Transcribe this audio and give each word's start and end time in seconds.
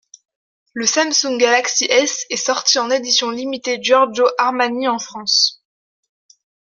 Le 0.73 0.87
Samsung 0.87 1.37
Galaxy 1.37 1.85
S 1.87 2.25
est 2.31 2.35
sorti 2.35 2.79
en 2.79 2.89
édition 2.89 3.29
limitée 3.29 3.77
Giorgio 3.79 4.25
Armani 4.39 4.87
en 4.87 4.97
France. 4.97 5.63